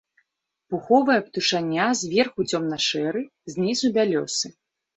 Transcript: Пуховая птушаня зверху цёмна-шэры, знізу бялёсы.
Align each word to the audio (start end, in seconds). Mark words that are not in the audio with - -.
Пуховая 0.71 1.17
птушаня 1.27 1.85
зверху 2.01 2.47
цёмна-шэры, 2.55 3.21
знізу 3.53 3.95
бялёсы. 3.99 4.55